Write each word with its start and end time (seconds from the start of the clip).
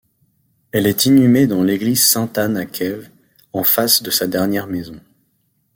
Elle 0.71 0.87
est 0.87 1.05
inhumée 1.05 1.45
dans 1.45 1.61
l'église 1.61 2.07
Sainte-Anne 2.09 2.57
à 2.57 2.65
Kew, 2.65 3.01
en 3.53 3.63
face 3.63 4.01
de 4.01 4.09
sa 4.09 4.25
dernière 4.25 4.65
maison. 4.65 4.99